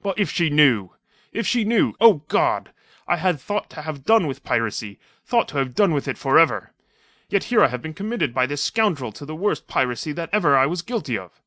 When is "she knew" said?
0.30-0.92, 1.46-1.92